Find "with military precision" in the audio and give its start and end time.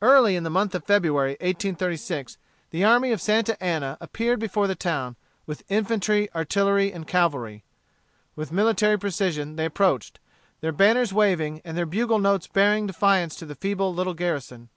8.36-9.56